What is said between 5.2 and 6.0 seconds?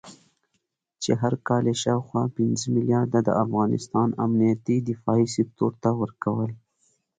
سکتور ته